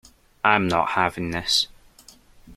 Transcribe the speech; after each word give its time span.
I'm 0.43 0.67
not 0.67 0.89
having 0.89 1.29
this. 1.29 1.67